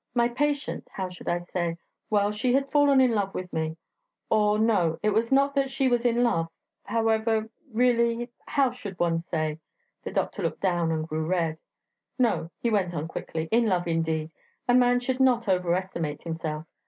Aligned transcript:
My 0.15 0.29
patient... 0.29 0.87
how 0.91 1.09
should 1.09 1.27
I 1.27 1.41
say?... 1.43 1.77
Well 2.09 2.31
she 2.31 2.53
had 2.53 2.71
fallen 2.71 2.99
in 2.99 3.11
love 3.11 3.35
with 3.35 3.53
me... 3.53 3.77
or, 4.31 4.57
no, 4.57 4.97
it 5.03 5.11
was 5.11 5.31
not 5.31 5.53
that 5.53 5.69
she 5.69 5.87
was 5.87 6.05
in 6.05 6.23
love... 6.23 6.49
however... 6.85 7.51
really, 7.71 8.31
how 8.47 8.71
should 8.71 8.97
one 8.97 9.19
say?" 9.19 9.59
(The 10.03 10.09
doctor 10.09 10.41
looked 10.41 10.61
down 10.61 10.91
and 10.91 11.07
grew 11.07 11.27
red.) 11.27 11.59
"No," 12.17 12.49
he 12.57 12.71
went 12.71 12.95
on 12.95 13.07
quickly, 13.07 13.47
"in 13.51 13.67
love, 13.67 13.87
indeed! 13.87 14.31
A 14.67 14.73
man 14.73 15.01
should 15.01 15.19
not 15.19 15.47
over 15.47 15.71
estimate 15.75 16.23
himself. 16.23 16.65